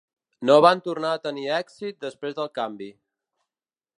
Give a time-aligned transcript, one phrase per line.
[0.49, 2.91] No van tornar a tenir èxit després del canvi.